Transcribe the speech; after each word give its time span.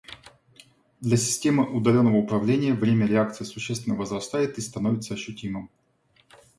Для 0.99 1.15
системы 1.15 1.71
удаленного 1.71 2.15
управления 2.15 2.73
время 2.73 3.05
реакции 3.05 3.43
существенно 3.43 3.95
возрастает 3.95 4.57
и 4.57 4.61
становится 4.61 5.13
ощутимым 5.13 5.69